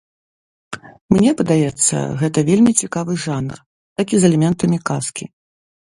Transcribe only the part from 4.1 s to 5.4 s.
з элементамі казкі.